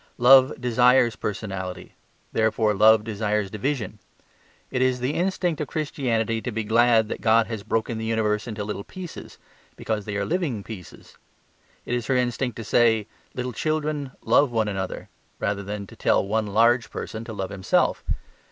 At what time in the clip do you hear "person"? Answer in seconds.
16.89-17.23